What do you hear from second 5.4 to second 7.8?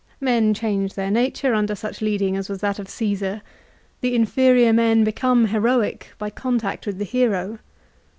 heroic by contact with the hero.